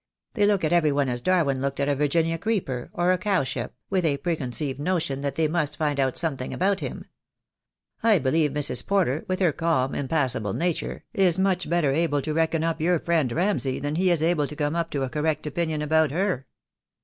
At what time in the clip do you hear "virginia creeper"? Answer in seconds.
1.95-2.89